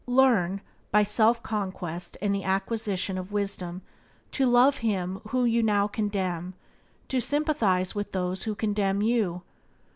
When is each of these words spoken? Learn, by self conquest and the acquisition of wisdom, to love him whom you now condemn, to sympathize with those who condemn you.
Learn, 0.07 0.61
by 0.89 1.03
self 1.03 1.43
conquest 1.43 2.17
and 2.23 2.33
the 2.33 2.43
acquisition 2.43 3.19
of 3.19 3.31
wisdom, 3.31 3.83
to 4.31 4.47
love 4.47 4.77
him 4.77 5.21
whom 5.27 5.45
you 5.45 5.61
now 5.61 5.87
condemn, 5.87 6.55
to 7.07 7.19
sympathize 7.21 7.93
with 7.93 8.11
those 8.11 8.41
who 8.41 8.55
condemn 8.55 9.03
you. 9.03 9.43